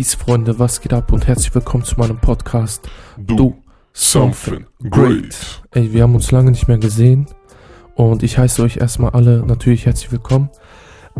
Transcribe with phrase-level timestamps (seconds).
[0.00, 3.58] Peace, Freunde, was geht ab und herzlich willkommen zu meinem Podcast Do
[3.92, 5.62] Something Great.
[5.72, 7.26] Ey, wir haben uns lange nicht mehr gesehen
[7.96, 10.48] und ich heiße euch erstmal alle natürlich herzlich willkommen.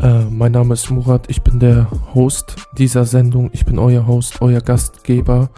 [0.01, 4.41] Äh, mein Name ist Murat, ich bin der Host dieser Sendung, ich bin euer Host,
[4.41, 5.51] euer Gastgeber.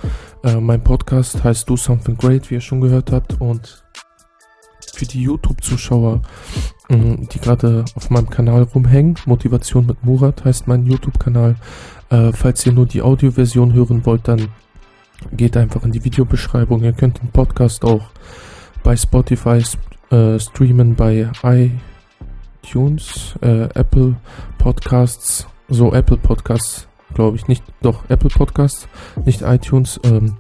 [0.43, 3.85] Äh, mein Podcast heißt Do Something Great, wie ihr schon gehört habt und
[4.95, 6.23] für die YouTube-Zuschauer,
[6.89, 11.57] mh, die gerade auf meinem Kanal rumhängen, Motivation mit Murat heißt mein YouTube-Kanal.
[12.11, 14.49] Äh, falls ihr nur die Audioversion hören wollt, dann
[15.33, 16.83] geht einfach in die Videobeschreibung.
[16.83, 18.03] Ihr könnt den Podcast auch
[18.83, 19.79] bei Spotify sp-
[20.11, 21.31] äh, streamen, bei
[22.63, 24.15] iTunes, äh, Apple
[24.59, 28.89] Podcasts, so Apple Podcasts, glaube ich, nicht, doch Apple Podcasts,
[29.25, 30.37] nicht iTunes, ähm,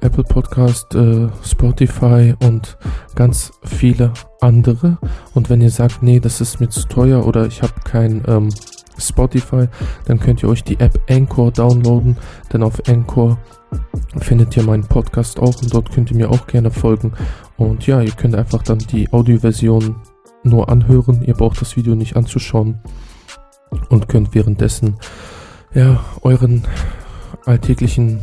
[0.00, 2.76] Apple Podcast, äh, Spotify und
[3.14, 4.98] ganz viele andere.
[5.34, 8.48] Und wenn ihr sagt, nee, das ist mir zu teuer oder ich habe kein ähm,
[8.98, 9.68] Spotify,
[10.06, 12.16] dann könnt ihr euch die App Anchor downloaden,
[12.52, 13.38] denn auf Anchor
[14.18, 17.12] findet ihr meinen Podcast auch und dort könnt ihr mir auch gerne folgen.
[17.56, 19.96] Und ja, ihr könnt einfach dann die Audioversion
[20.42, 22.80] nur anhören, ihr braucht das Video nicht anzuschauen
[23.88, 24.96] und könnt währenddessen
[25.74, 26.64] ja euren
[27.44, 28.20] alltäglichen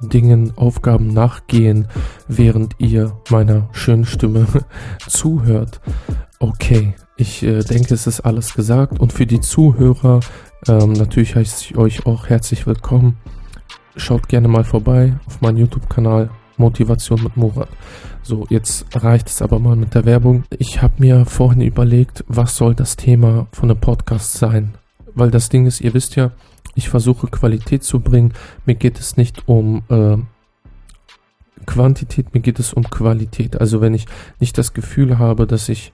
[0.00, 1.88] Dingen, Aufgaben nachgehen,
[2.26, 4.46] während ihr meiner schönen Stimme
[5.06, 5.80] zuhört.
[6.38, 8.98] Okay, ich äh, denke, es ist alles gesagt.
[8.98, 10.20] Und für die Zuhörer,
[10.68, 13.18] ähm, natürlich heiße ich euch auch herzlich willkommen.
[13.96, 16.30] Schaut gerne mal vorbei auf meinen YouTube-Kanal
[16.60, 17.68] Motivation mit Murat.
[18.22, 20.44] So, jetzt reicht es aber mal mit der Werbung.
[20.58, 24.74] Ich habe mir vorhin überlegt, was soll das Thema von einem Podcast sein?
[25.14, 26.30] Weil das Ding ist, ihr wisst ja,
[26.74, 28.32] ich versuche Qualität zu bringen.
[28.66, 30.18] Mir geht es nicht um äh,
[31.66, 33.60] Quantität, mir geht es um Qualität.
[33.60, 34.06] Also wenn ich
[34.38, 35.92] nicht das Gefühl habe, dass ich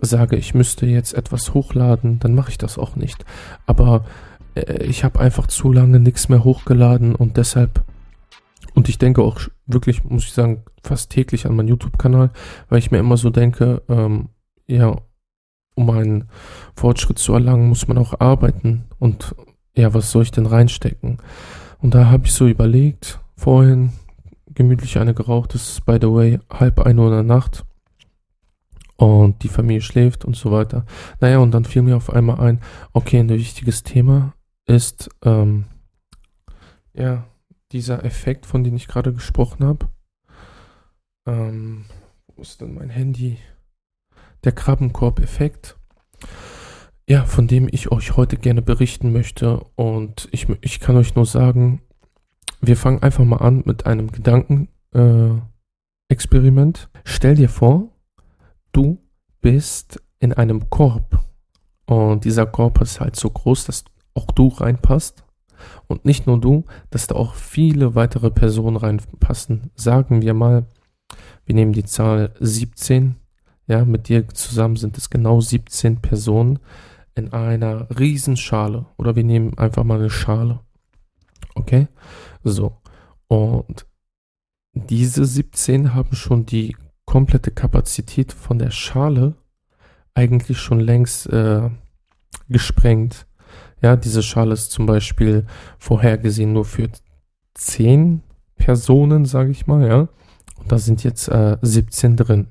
[0.00, 3.24] sage, ich müsste jetzt etwas hochladen, dann mache ich das auch nicht.
[3.66, 4.04] Aber
[4.54, 7.84] äh, ich habe einfach zu lange nichts mehr hochgeladen und deshalb
[8.74, 9.40] und ich denke auch
[9.72, 12.30] wirklich, muss ich sagen, fast täglich an meinen YouTube-Kanal,
[12.68, 14.28] weil ich mir immer so denke, ähm,
[14.66, 14.96] ja,
[15.74, 16.28] um einen
[16.76, 19.34] Fortschritt zu erlangen, muss man auch arbeiten und
[19.74, 21.18] ja, was soll ich denn reinstecken?
[21.80, 23.92] Und da habe ich so überlegt, vorhin
[24.46, 27.64] gemütlich eine geraucht, das ist by the way halb ein Uhr in der Nacht
[28.96, 30.84] und die Familie schläft und so weiter.
[31.20, 32.60] Naja, und dann fiel mir auf einmal ein,
[32.92, 34.34] okay, ein wichtiges Thema
[34.66, 35.64] ist, ähm,
[36.94, 37.24] ja,
[37.72, 39.88] dieser Effekt, von dem ich gerade gesprochen habe.
[41.26, 41.84] Ähm,
[42.34, 43.38] wo ist denn mein Handy?
[44.44, 45.76] Der Krabbenkorb-Effekt.
[47.08, 49.64] Ja, von dem ich euch heute gerne berichten möchte.
[49.74, 51.82] Und ich, ich kann euch nur sagen,
[52.60, 56.90] wir fangen einfach mal an mit einem Gedankenexperiment.
[56.94, 56.98] Äh.
[57.04, 57.88] Stell dir vor,
[58.72, 58.98] du
[59.40, 61.24] bist in einem Korb.
[61.86, 63.84] Und dieser Korb ist halt so groß, dass
[64.14, 65.24] auch du reinpasst.
[65.86, 69.70] Und nicht nur du, dass da auch viele weitere Personen reinpassen.
[69.74, 70.66] Sagen wir mal,
[71.44, 73.16] wir nehmen die Zahl 17.
[73.66, 76.58] Ja, mit dir zusammen sind es genau 17 Personen
[77.14, 78.86] in einer Riesenschale.
[78.96, 80.60] Oder wir nehmen einfach mal eine Schale.
[81.54, 81.88] Okay?
[82.42, 82.76] So.
[83.28, 83.86] Und
[84.74, 89.34] diese 17 haben schon die komplette Kapazität von der Schale
[90.14, 91.70] eigentlich schon längst äh,
[92.48, 93.26] gesprengt.
[93.82, 95.46] Ja, diese Schale ist zum Beispiel
[95.78, 96.88] vorhergesehen nur für
[97.54, 98.22] 10
[98.56, 100.08] Personen, sage ich mal, ja.
[100.56, 102.46] Und da sind jetzt äh, 17 drin.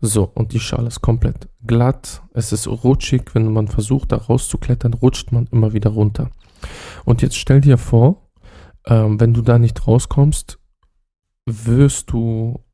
[0.00, 2.22] So, und die Schale ist komplett glatt.
[2.32, 3.34] Es ist rutschig.
[3.34, 6.30] Wenn man versucht, da rauszuklettern, rutscht man immer wieder runter.
[7.04, 8.30] Und jetzt stell dir vor,
[8.86, 10.58] ähm, wenn du da nicht rauskommst,
[11.44, 12.64] wirst du,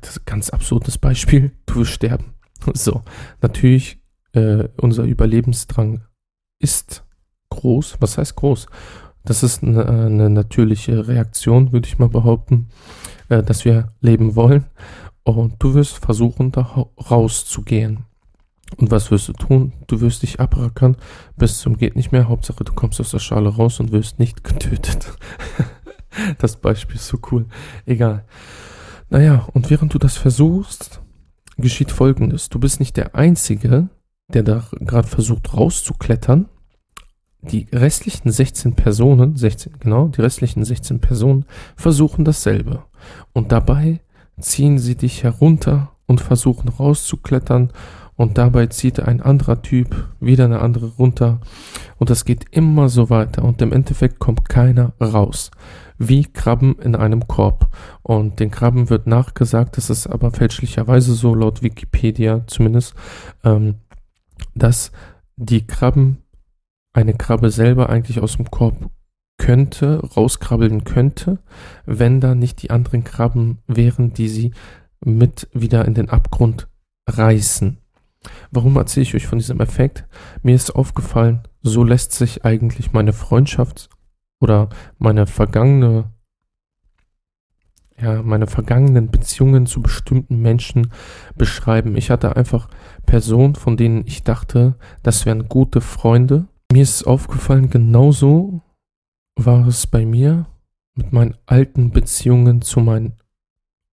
[0.00, 2.34] das ist ein ganz absurdes Beispiel, du wirst sterben.
[2.74, 3.02] So,
[3.40, 4.00] natürlich,
[4.32, 6.04] äh, unser Überlebensdrang
[6.60, 7.04] ist
[7.50, 7.96] groß.
[8.00, 8.66] Was heißt groß?
[9.24, 12.68] Das ist eine, eine natürliche Reaktion, würde ich mal behaupten,
[13.28, 14.64] äh, dass wir leben wollen.
[15.22, 18.04] Und du wirst versuchen, da rauszugehen.
[18.76, 19.72] Und was wirst du tun?
[19.86, 20.96] Du wirst dich abrackern
[21.36, 22.28] bis zum geht nicht mehr.
[22.28, 25.12] Hauptsache, du kommst aus der Schale raus und wirst nicht getötet.
[26.38, 27.46] das Beispiel ist so cool.
[27.86, 28.24] Egal.
[29.10, 31.00] Naja, und während du das versuchst,
[31.56, 32.50] geschieht Folgendes.
[32.50, 33.88] Du bist nicht der Einzige,
[34.32, 36.48] der da gerade versucht rauszuklettern.
[37.42, 41.44] Die restlichen 16 Personen, 16, genau, die restlichen 16 Personen
[41.76, 42.84] versuchen dasselbe.
[43.32, 44.00] Und dabei
[44.40, 47.72] ziehen sie dich herunter und versuchen rauszuklettern
[48.16, 51.40] und dabei zieht ein anderer Typ wieder eine andere runter
[51.98, 55.50] und das geht immer so weiter und im Endeffekt kommt keiner raus.
[55.98, 57.68] Wie Krabben in einem Korb.
[58.02, 62.94] Und den Krabben wird nachgesagt, das ist aber fälschlicherweise so, laut Wikipedia zumindest,
[63.44, 63.76] ähm,
[64.54, 64.92] dass
[65.36, 66.18] die Krabben
[66.92, 68.90] eine Krabbe selber eigentlich aus dem Korb
[69.38, 71.38] könnte, rauskrabbeln könnte,
[71.86, 74.52] wenn da nicht die anderen Krabben wären, die sie
[75.00, 76.68] mit wieder in den Abgrund
[77.08, 77.78] reißen.
[78.50, 80.06] Warum erzähle ich euch von diesem Effekt?
[80.42, 83.88] Mir ist aufgefallen, so lässt sich eigentlich meine Freundschaft
[84.40, 84.68] oder
[84.98, 86.12] meine vergangene
[88.00, 90.92] ja, meine vergangenen Beziehungen zu bestimmten Menschen
[91.36, 91.96] beschreiben.
[91.96, 92.68] Ich hatte einfach
[93.06, 96.46] Personen, von denen ich dachte, das wären gute Freunde.
[96.70, 98.60] Mir ist aufgefallen, genauso
[99.36, 100.46] war es bei mir
[100.94, 103.14] mit meinen alten Beziehungen zu meinen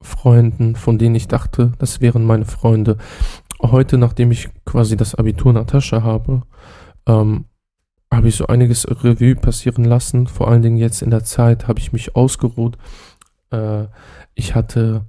[0.01, 2.98] Freunden, von denen ich dachte, das wären meine Freunde.
[3.62, 6.42] Heute, nachdem ich quasi das Abitur in der Tasche habe,
[7.06, 7.45] ähm,
[8.12, 10.27] habe ich so einiges Revue passieren lassen.
[10.27, 12.77] Vor allen Dingen jetzt in der Zeit habe ich mich ausgeruht.
[13.51, 13.86] Äh,
[14.33, 15.06] ich hatte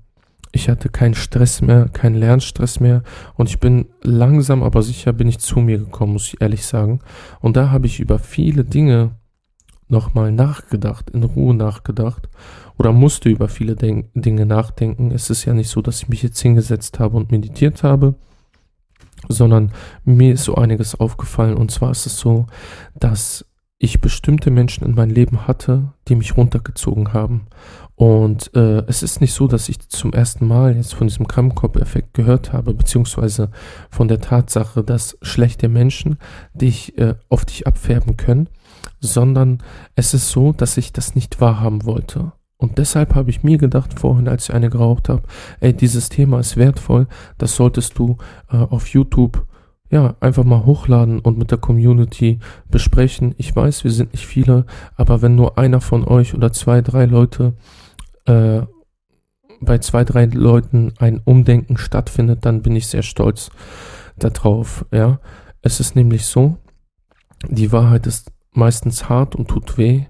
[0.56, 3.02] ich hatte keinen Stress mehr, keinen Lernstress mehr
[3.34, 7.00] und ich bin langsam aber sicher bin ich zu mir gekommen, muss ich ehrlich sagen.
[7.40, 9.12] Und da habe ich über viele Dinge
[9.88, 12.28] nochmal nachgedacht, in Ruhe nachgedacht
[12.78, 15.10] oder musste über viele Den Dinge nachdenken.
[15.12, 18.16] Es ist ja nicht so, dass ich mich jetzt hingesetzt habe und meditiert habe,
[19.28, 19.72] sondern
[20.04, 21.56] mir ist so einiges aufgefallen.
[21.56, 22.46] Und zwar ist es so,
[22.94, 23.46] dass
[23.78, 27.46] ich bestimmte Menschen in mein Leben hatte, die mich runtergezogen haben.
[27.96, 32.12] Und äh, es ist nicht so, dass ich zum ersten Mal jetzt von diesem Kammkopf-Effekt
[32.12, 33.50] gehört habe, beziehungsweise
[33.90, 36.18] von der Tatsache, dass schlechte Menschen
[36.52, 38.50] dich äh, auf dich abfärben können,
[39.00, 39.62] sondern
[39.94, 42.32] es ist so, dass ich das nicht wahrhaben wollte.
[42.58, 45.22] Und deshalb habe ich mir gedacht vorhin, als ich eine geraucht habe,
[45.60, 47.06] ey, dieses Thema ist wertvoll,
[47.38, 48.18] das solltest du
[48.50, 49.46] äh, auf YouTube
[49.88, 53.34] ja, einfach mal hochladen und mit der Community besprechen.
[53.38, 54.66] Ich weiß, wir sind nicht viele,
[54.96, 57.54] aber wenn nur einer von euch oder zwei, drei Leute
[58.26, 58.62] äh,
[59.60, 63.50] bei zwei, drei Leuten ein Umdenken stattfindet, dann bin ich sehr stolz
[64.18, 64.84] darauf.
[64.92, 65.20] Ja,
[65.62, 66.58] es ist nämlich so,
[67.48, 70.06] die Wahrheit ist meistens hart und tut weh.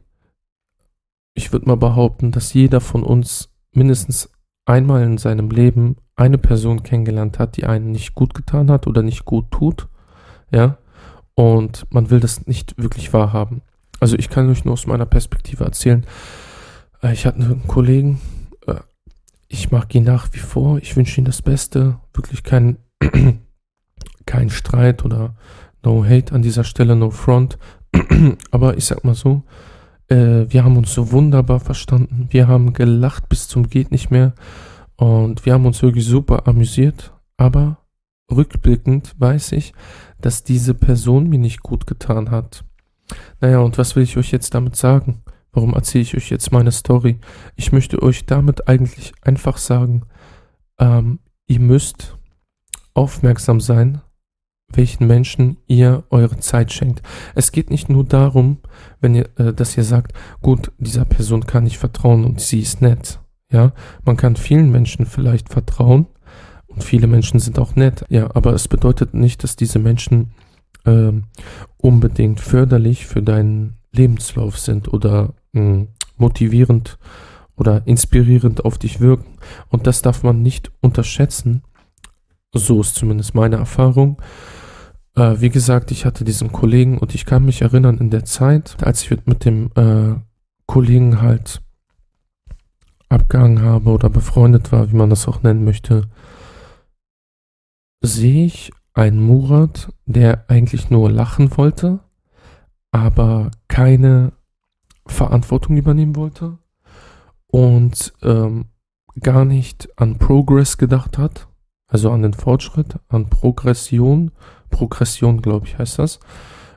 [1.35, 4.31] Ich würde mal behaupten, dass jeder von uns mindestens
[4.65, 9.03] einmal in seinem Leben eine Person kennengelernt hat, die einen nicht gut getan hat oder
[9.03, 9.89] nicht gut tut.
[10.51, 10.79] Ja,
[11.35, 13.63] und man will das nicht wirklich wahrhaben.
[14.01, 16.07] Also ich kann euch nur aus meiner Perspektive erzählen.
[17.03, 18.21] Äh, ich hatte einen Kollegen,
[18.67, 18.75] äh,
[19.49, 22.79] ich mag ihn nach wie vor, ich wünsche ihm das Beste, wirklich kein,
[24.27, 25.35] kein Streit oder
[25.83, 27.59] no hate an dieser Stelle, no front.
[28.51, 29.43] Aber ich sag mal so,
[30.09, 32.27] äh, wir haben uns so wunderbar verstanden.
[32.31, 34.35] Wir haben gelacht bis zum geht nicht mehr.
[34.97, 37.13] Und wir haben uns wirklich super amüsiert.
[37.37, 37.79] Aber
[38.31, 39.73] rückblickend weiß ich,
[40.21, 42.65] dass diese Person mir nicht gut getan hat.
[43.41, 45.23] Naja, und was will ich euch jetzt damit sagen?
[45.57, 47.19] Warum erzähle ich euch jetzt meine Story?
[47.57, 50.03] Ich möchte euch damit eigentlich einfach sagen,
[50.79, 52.19] ähm, ihr müsst
[52.93, 54.03] aufmerksam sein
[54.73, 57.03] welchen Menschen ihr eure Zeit schenkt.
[57.35, 58.59] Es geht nicht nur darum,
[59.01, 60.13] wenn ihr, äh, dass ihr sagt,
[60.43, 63.21] gut, dieser Person kann ich vertrauen und sie ist nett.
[63.51, 63.73] Ja,
[64.05, 66.07] man kann vielen Menschen vielleicht vertrauen
[66.67, 68.05] und viele Menschen sind auch nett.
[68.09, 70.33] Ja, aber es bedeutet nicht, dass diese Menschen
[70.85, 71.13] äh,
[71.77, 75.35] unbedingt förderlich für deinen Lebenslauf sind oder
[76.17, 76.99] motivierend
[77.57, 79.39] oder inspirierend auf dich wirken.
[79.69, 81.63] Und das darf man nicht unterschätzen.
[82.53, 84.21] So ist zumindest meine Erfahrung.
[85.15, 88.77] Äh, wie gesagt, ich hatte diesen Kollegen und ich kann mich erinnern in der Zeit,
[88.83, 90.15] als ich mit dem äh,
[90.67, 91.63] Kollegen halt
[93.09, 96.09] abgehangen habe oder befreundet war, wie man das auch nennen möchte,
[98.03, 102.01] sehe ich einen Murat, der eigentlich nur lachen wollte,
[102.91, 104.33] aber keine
[105.07, 106.59] Verantwortung übernehmen wollte
[107.47, 108.67] und ähm,
[109.21, 111.49] gar nicht an Progress gedacht hat,
[111.89, 114.33] also an den Fortschritt, an Progression
[114.71, 116.21] Progression, glaube ich, heißt das,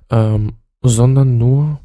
[0.10, 1.80] ähm, sondern nur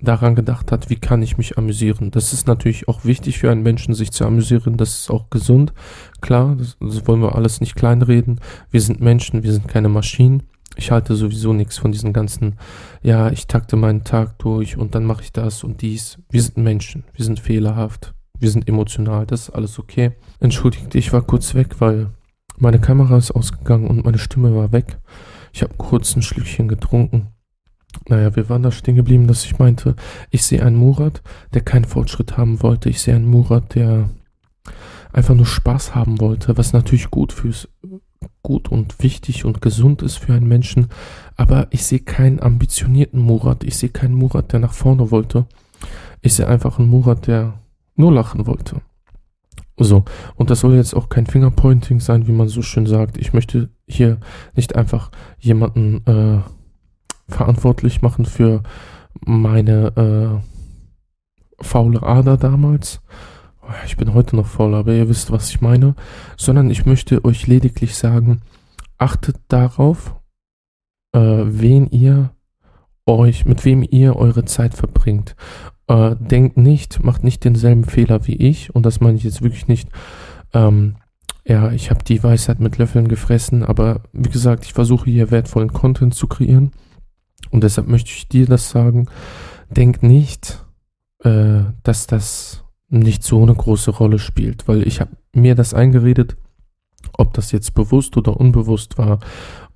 [0.00, 2.10] daran gedacht hat, wie kann ich mich amüsieren.
[2.10, 4.76] Das ist natürlich auch wichtig für einen Menschen, sich zu amüsieren.
[4.76, 5.72] Das ist auch gesund.
[6.20, 8.40] Klar, das, das wollen wir alles nicht kleinreden.
[8.70, 10.42] Wir sind Menschen, wir sind keine Maschinen.
[10.76, 12.56] Ich halte sowieso nichts von diesen ganzen,
[13.02, 16.18] ja, ich takte meinen Tag durch und dann mache ich das und dies.
[16.30, 20.12] Wir sind Menschen, wir sind fehlerhaft, wir sind emotional, das ist alles okay.
[20.38, 22.10] Entschuldigt, ich war kurz weg, weil
[22.58, 24.98] meine Kamera ist ausgegangen und meine Stimme war weg.
[25.52, 27.28] Ich habe kurz ein Schlückchen getrunken.
[28.08, 29.96] Naja, wir waren da stehen geblieben, dass ich meinte,
[30.30, 31.22] ich sehe einen Murat,
[31.54, 32.90] der keinen Fortschritt haben wollte.
[32.90, 34.10] Ich sehe einen Murat, der
[35.12, 37.68] einfach nur Spaß haben wollte, was natürlich gut fürs,
[38.46, 40.86] gut und wichtig und gesund ist für einen Menschen.
[41.34, 43.64] Aber ich sehe keinen ambitionierten Murat.
[43.64, 45.46] Ich sehe keinen Murat, der nach vorne wollte.
[46.22, 47.54] Ich sehe einfach einen Murat, der
[47.96, 48.82] nur lachen wollte.
[49.76, 50.04] So,
[50.36, 53.18] und das soll jetzt auch kein Fingerpointing sein, wie man so schön sagt.
[53.18, 54.18] Ich möchte hier
[54.54, 55.10] nicht einfach
[55.40, 56.38] jemanden äh,
[57.28, 58.62] verantwortlich machen für
[59.24, 60.40] meine
[61.58, 63.00] äh, faule Ader damals.
[63.84, 65.94] Ich bin heute noch faul, aber ihr wisst, was ich meine.
[66.36, 68.40] Sondern ich möchte euch lediglich sagen,
[68.98, 70.14] achtet darauf,
[71.12, 72.30] äh, wen ihr
[73.06, 75.36] euch, mit wem ihr eure Zeit verbringt.
[75.88, 78.74] Äh, denkt nicht, macht nicht denselben Fehler wie ich.
[78.74, 79.88] Und das meine ich jetzt wirklich nicht.
[80.52, 80.96] Ähm,
[81.44, 85.72] ja, ich habe die Weisheit mit Löffeln gefressen, aber wie gesagt, ich versuche hier wertvollen
[85.72, 86.72] Content zu kreieren.
[87.50, 89.06] Und deshalb möchte ich dir das sagen.
[89.70, 90.64] Denk nicht,
[91.22, 96.36] äh, dass das nicht so eine große Rolle spielt, weil ich habe mir das eingeredet,
[97.12, 99.20] ob das jetzt bewusst oder unbewusst war,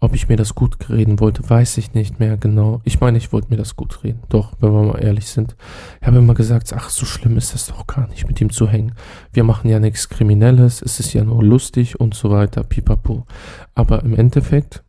[0.01, 2.81] ob ich mir das gut reden wollte, weiß ich nicht mehr genau.
[2.85, 4.23] Ich meine, ich wollte mir das gut reden.
[4.31, 5.57] Doch, wenn wir mal ehrlich sind.
[6.01, 8.67] Ich habe immer gesagt, ach, so schlimm ist das doch gar nicht, mit ihm zu
[8.67, 8.95] hängen.
[9.33, 13.27] Wir machen ja nichts Kriminelles, es ist ja nur lustig und so weiter, pipapo.
[13.75, 14.83] Aber im Endeffekt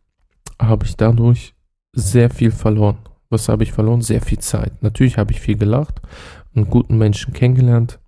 [0.60, 1.54] habe ich dadurch
[1.92, 2.98] sehr viel verloren.
[3.28, 4.00] Was habe ich verloren?
[4.00, 4.82] Sehr viel Zeit.
[4.82, 6.00] Natürlich habe ich viel gelacht,
[6.54, 7.98] einen guten Menschen kennengelernt,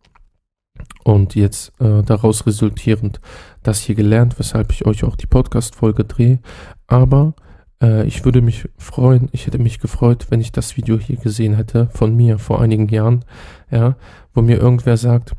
[1.05, 3.21] und jetzt äh, daraus resultierend
[3.63, 6.41] das hier gelernt, weshalb ich euch auch die Podcast-Folge drehe.
[6.87, 7.35] Aber
[7.83, 11.55] äh, ich würde mich freuen, ich hätte mich gefreut, wenn ich das Video hier gesehen
[11.55, 13.25] hätte von mir vor einigen Jahren,
[13.71, 13.97] ja,
[14.33, 15.35] wo mir irgendwer sagt,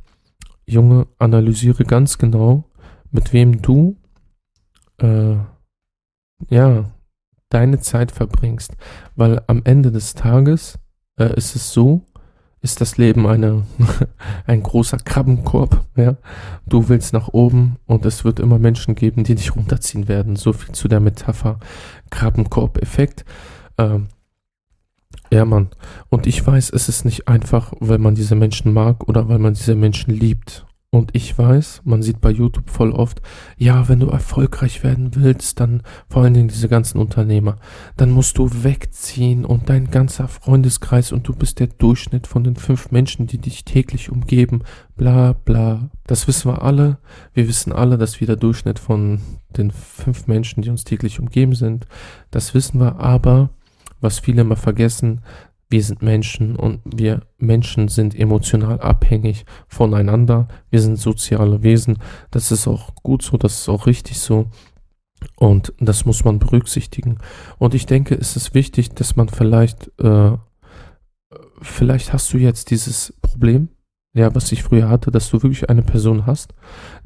[0.68, 2.66] Junge, analysiere ganz genau,
[3.12, 3.98] mit wem du
[4.98, 5.36] äh,
[6.50, 6.92] ja
[7.50, 8.76] deine Zeit verbringst,
[9.16, 10.80] weil am Ende des Tages
[11.18, 12.04] äh, ist es so,
[12.66, 13.64] ist das Leben eine,
[14.48, 16.18] ein großer Krabbenkorb, ja.
[16.66, 20.36] Du willst nach oben und es wird immer Menschen geben, die dich runterziehen werden.
[20.36, 21.60] So viel zu der Metapher
[22.10, 23.24] Krabbenkorb-Effekt.
[23.78, 24.08] Ähm,
[25.32, 25.70] ja, Mann.
[26.10, 29.54] Und ich weiß, es ist nicht einfach, weil man diese Menschen mag oder weil man
[29.54, 30.65] diese Menschen liebt.
[30.96, 33.22] Und ich weiß, man sieht bei YouTube voll oft,
[33.58, 37.58] ja, wenn du erfolgreich werden willst, dann vor allen Dingen diese ganzen Unternehmer,
[37.98, 42.56] dann musst du wegziehen und dein ganzer Freundeskreis und du bist der Durchschnitt von den
[42.56, 44.64] fünf Menschen, die dich täglich umgeben,
[44.96, 45.90] bla bla.
[46.08, 46.98] Das wissen wir alle.
[47.34, 49.20] Wir wissen alle, dass wir der Durchschnitt von
[49.58, 51.88] den fünf Menschen, die uns täglich umgeben sind.
[52.32, 53.50] Das wissen wir, aber
[54.00, 55.20] was viele immer vergessen,
[55.70, 60.48] wir sind Menschen und wir Menschen sind emotional abhängig voneinander.
[60.70, 61.98] Wir sind soziale Wesen.
[62.32, 64.48] Das ist auch gut so, das ist auch richtig so.
[65.36, 67.18] Und das muss man berücksichtigen.
[67.58, 70.38] Und ich denke, es ist wichtig, dass man vielleicht, äh,
[71.62, 73.70] vielleicht hast du jetzt dieses Problem,
[74.14, 76.54] ja, was ich früher hatte, dass du wirklich eine Person hast,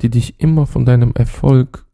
[0.01, 1.86] die dich immer von deinem Erfolg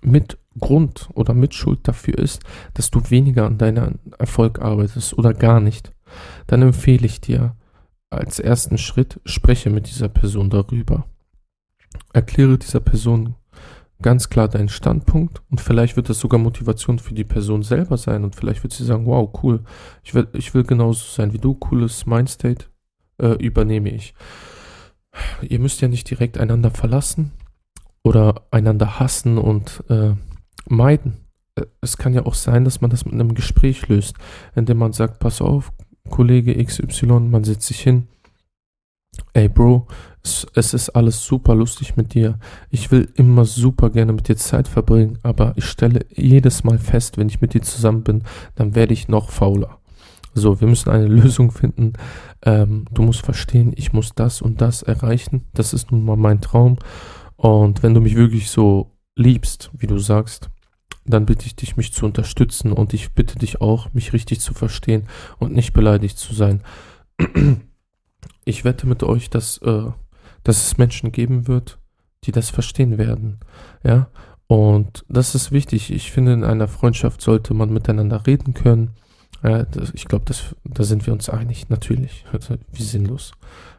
[0.00, 2.42] mit Grund oder Mitschuld dafür ist,
[2.74, 5.92] dass du weniger an deinem Erfolg arbeitest oder gar nicht,
[6.46, 7.56] dann empfehle ich dir
[8.10, 11.06] als ersten Schritt, spreche mit dieser Person darüber.
[12.12, 13.34] Erkläre dieser Person
[14.00, 18.24] ganz klar deinen Standpunkt und vielleicht wird das sogar Motivation für die Person selber sein
[18.24, 19.64] und vielleicht wird sie sagen, wow, cool,
[20.04, 22.66] ich will, ich will genauso sein wie du, cooles Mindstate
[23.20, 24.14] äh, übernehme ich.
[25.42, 27.32] Ihr müsst ja nicht direkt einander verlassen
[28.04, 30.12] oder einander hassen und äh,
[30.70, 31.18] meiden.
[31.54, 34.16] Äh, es kann ja auch sein, dass man das mit einem Gespräch löst,
[34.54, 35.72] indem man sagt, pass auf,
[36.08, 38.08] Kollege XY, man setzt sich hin.
[39.32, 39.86] Ey Bro,
[40.22, 42.38] es, es, ist alles super lustig mit dir.
[42.70, 47.18] Ich will immer super gerne mit dir Zeit verbringen, aber ich stelle jedes Mal fest,
[47.18, 48.22] wenn ich mit dir zusammen bin,
[48.54, 49.78] dann werde ich noch fauler.
[50.34, 51.94] So, wir müssen eine Lösung finden.
[52.42, 55.46] Ähm, du musst verstehen, ich muss das und das erreichen.
[55.52, 56.78] Das ist nun mal mein Traum.
[57.36, 60.50] Und wenn du mich wirklich so liebst, wie du sagst,
[61.04, 64.54] dann bitte ich dich, mich zu unterstützen und ich bitte dich auch, mich richtig zu
[64.54, 66.62] verstehen und nicht beleidigt zu sein.
[68.44, 69.90] Ich wette mit euch, dass, äh,
[70.44, 71.78] dass es Menschen geben wird,
[72.24, 73.40] die das verstehen werden.
[73.82, 74.08] Ja,
[74.46, 75.90] und das ist wichtig.
[75.92, 78.90] Ich finde, in einer Freundschaft sollte man miteinander reden können.
[79.42, 80.24] Ja, das, ich glaube,
[80.64, 82.24] da sind wir uns einig, natürlich.
[82.72, 83.32] Wie sinnlos.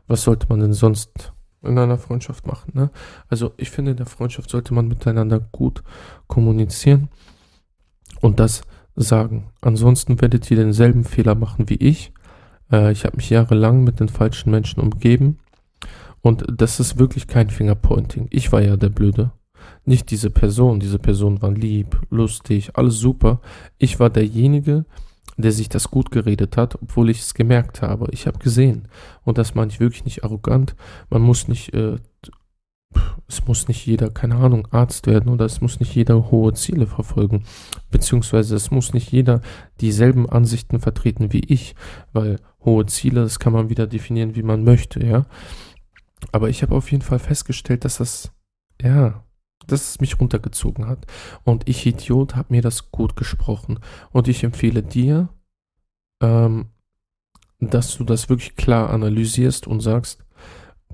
[0.07, 2.71] Was sollte man denn sonst in einer Freundschaft machen.
[2.73, 2.89] Ne?
[3.27, 5.83] Also ich finde, in der Freundschaft sollte man miteinander gut
[6.27, 7.09] kommunizieren
[8.21, 8.61] und das
[8.95, 9.49] sagen.
[9.61, 12.11] Ansonsten werdet ihr denselben Fehler machen wie ich.
[12.71, 15.39] Äh, ich habe mich jahrelang mit den falschen Menschen umgeben
[16.21, 18.27] und das ist wirklich kein Fingerpointing.
[18.29, 19.31] Ich war ja der Blöde.
[19.85, 20.79] Nicht diese Person.
[20.79, 23.41] Diese Person war lieb, lustig, alles super.
[23.77, 24.85] Ich war derjenige, der
[25.41, 28.07] der sich das gut geredet hat, obwohl ich es gemerkt habe.
[28.11, 28.87] Ich habe gesehen.
[29.23, 30.75] Und das meine ich wirklich nicht arrogant.
[31.09, 31.97] Man muss nicht äh,
[33.27, 36.87] es muss nicht jeder, keine Ahnung, Arzt werden oder es muss nicht jeder hohe Ziele
[36.87, 37.43] verfolgen.
[37.91, 39.41] Beziehungsweise es muss nicht jeder
[39.79, 41.75] dieselben Ansichten vertreten wie ich,
[42.11, 45.25] weil hohe Ziele, das kann man wieder definieren, wie man möchte, ja.
[46.31, 48.31] Aber ich habe auf jeden Fall festgestellt, dass das,
[48.81, 49.23] ja,
[49.71, 51.05] dass es mich runtergezogen hat.
[51.43, 53.79] Und ich, Idiot, habe mir das gut gesprochen.
[54.11, 55.29] Und ich empfehle dir,
[56.21, 56.67] ähm,
[57.59, 60.23] dass du das wirklich klar analysierst und sagst,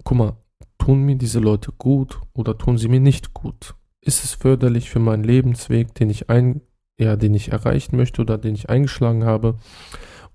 [0.03, 0.37] guck mal,
[0.77, 3.75] tun mir diese Leute gut oder tun sie mir nicht gut?
[4.01, 6.61] Ist es förderlich für meinen Lebensweg, den ich ein,
[6.99, 9.57] ja, den ich erreichen möchte oder den ich eingeschlagen habe?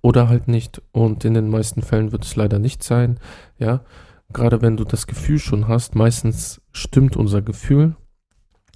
[0.03, 0.83] Oder halt nicht.
[0.93, 3.21] Und in den meisten Fällen wird es leider nicht sein.
[3.59, 3.85] Ja,
[4.33, 7.97] gerade wenn du das Gefühl schon hast, meistens stimmt unser Gefühl.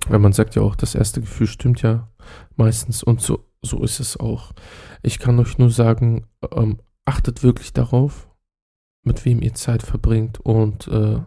[0.08, 2.08] Weil man sagt ja auch, das erste Gefühl stimmt ja
[2.56, 3.02] meistens.
[3.02, 4.52] Und so, so ist es auch.
[5.02, 8.28] Ich kann euch nur sagen, ähm, achtet wirklich darauf,
[9.02, 11.20] mit wem ihr Zeit verbringt und äh,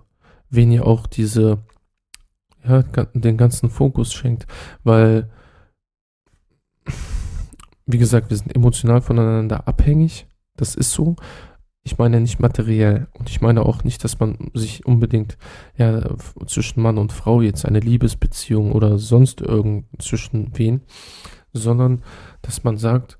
[0.49, 1.59] wen ihr auch diese,
[2.63, 4.47] ja, den ganzen Fokus schenkt,
[4.83, 5.29] weil,
[7.85, 11.15] wie gesagt, wir sind emotional voneinander abhängig, das ist so.
[11.87, 15.37] Ich meine nicht materiell und ich meine auch nicht, dass man sich unbedingt
[15.77, 20.81] ja zwischen Mann und Frau jetzt eine Liebesbeziehung oder sonst irgend zwischen wen,
[21.53, 22.03] sondern
[22.41, 23.19] dass man sagt,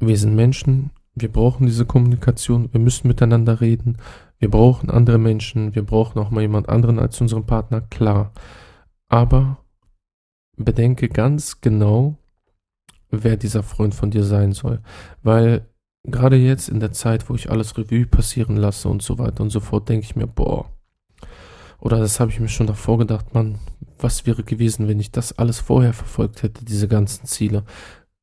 [0.00, 3.98] wir sind Menschen, wir brauchen diese Kommunikation, wir müssen miteinander reden,
[4.40, 8.32] wir brauchen andere Menschen, wir brauchen auch mal jemand anderen als unseren Partner, klar.
[9.08, 9.58] Aber
[10.56, 12.16] bedenke ganz genau,
[13.12, 14.80] wer dieser Freund von dir sein soll.
[15.22, 15.69] Weil
[16.04, 19.50] gerade jetzt in der Zeit, wo ich alles Revue passieren lasse und so weiter und
[19.50, 20.70] so fort, denke ich mir, boah.
[21.78, 23.58] Oder das habe ich mir schon davor gedacht, Mann,
[23.98, 27.64] was wäre gewesen, wenn ich das alles vorher verfolgt hätte, diese ganzen Ziele.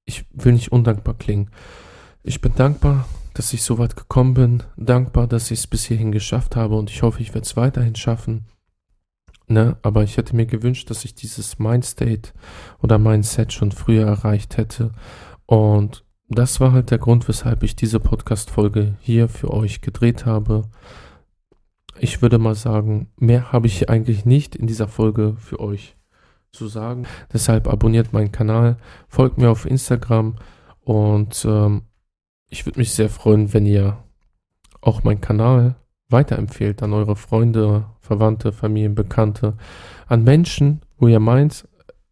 [0.05, 1.50] Ich will nicht undankbar klingen.
[2.24, 6.12] Ich bin dankbar, dass ich so weit gekommen bin, dankbar, dass ich es bis hierhin
[6.12, 8.46] geschafft habe und ich hoffe, ich werde es weiterhin schaffen.
[9.50, 12.33] Ne, aber ich hätte mir gewünscht, dass ich dieses Mindstate
[12.81, 14.92] oder Mindset schon früher erreicht hätte.
[15.46, 20.63] Und das war halt der Grund, weshalb ich diese Podcast-Folge hier für euch gedreht habe.
[22.00, 25.96] Ich würde mal sagen, mehr habe ich eigentlich nicht in dieser Folge für euch
[26.51, 27.05] zu sagen.
[27.31, 30.35] Deshalb abonniert meinen Kanal, folgt mir auf Instagram
[30.81, 31.83] und ähm,
[32.50, 33.98] ich würde mich sehr freuen, wenn ihr
[34.81, 35.75] auch meinen Kanal
[36.09, 39.57] weiterempfehlt an eure Freunde, Verwandte, Familien, Bekannte,
[40.07, 41.68] an Menschen, wo ihr meint,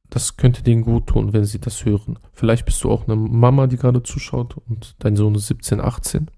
[0.09, 2.19] das könnte denen gut tun, wenn sie das hören.
[2.33, 6.29] Vielleicht bist du auch eine Mama, die gerade zuschaut und dein Sohn ist 17, 18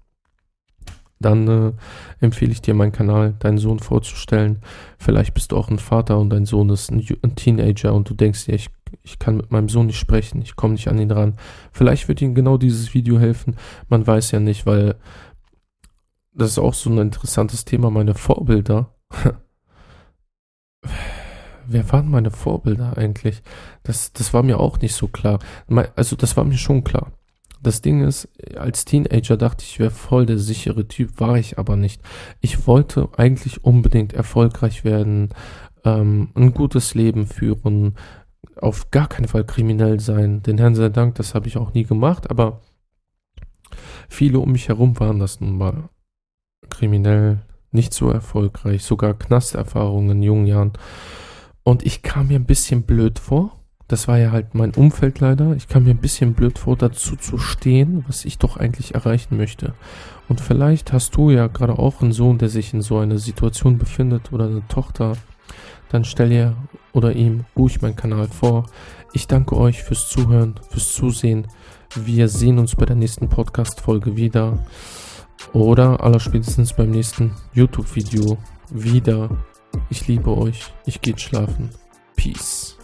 [1.20, 1.72] dann äh,
[2.20, 4.60] empfehle ich dir meinen Kanal, deinen Sohn vorzustellen.
[4.98, 8.14] Vielleicht bist du auch ein Vater und dein Sohn ist ein, ein Teenager und du
[8.14, 8.68] denkst dir, ich,
[9.02, 11.34] ich kann mit meinem Sohn nicht sprechen, ich komme nicht an ihn ran.
[11.72, 13.56] Vielleicht wird ihm genau dieses Video helfen.
[13.88, 14.94] Man weiß ja nicht, weil
[16.32, 18.94] das ist auch so ein interessantes Thema, meine Vorbilder.
[21.70, 23.42] Wer waren meine Vorbilder eigentlich?
[23.82, 25.38] Das, das war mir auch nicht so klar.
[25.96, 27.12] Also das war mir schon klar.
[27.62, 31.58] Das Ding ist, als Teenager dachte ich, ich wäre voll der sichere Typ, war ich
[31.58, 32.00] aber nicht.
[32.40, 35.30] Ich wollte eigentlich unbedingt erfolgreich werden,
[35.84, 37.96] ähm, ein gutes Leben führen,
[38.56, 40.42] auf gar keinen Fall kriminell sein.
[40.42, 42.62] Den Herrn sei Dank, das habe ich auch nie gemacht, aber
[44.08, 45.90] viele um mich herum waren das nun mal
[46.70, 47.40] kriminell,
[47.72, 50.72] nicht so erfolgreich, sogar Knasterfahrungen in jungen Jahren.
[51.68, 55.56] Und ich kam mir ein bisschen blöd vor das war ja halt mein Umfeld leider.
[55.56, 59.38] Ich kam mir ein bisschen blöd vor, dazu zu stehen, was ich doch eigentlich erreichen
[59.38, 59.72] möchte.
[60.28, 63.78] Und vielleicht hast du ja gerade auch einen Sohn, der sich in so einer Situation
[63.78, 65.14] befindet oder eine Tochter.
[65.88, 66.54] Dann stell ihr
[66.92, 68.66] oder ihm ruhig meinen Kanal vor.
[69.14, 71.46] Ich danke euch fürs Zuhören, fürs Zusehen.
[71.94, 74.58] Wir sehen uns bei der nächsten Podcast-Folge wieder.
[75.54, 78.36] Oder allerspätestens beim nächsten YouTube-Video
[78.70, 79.30] wieder.
[79.90, 80.72] Ich liebe euch.
[80.86, 81.70] Ich gehe schlafen.
[82.16, 82.76] Peace.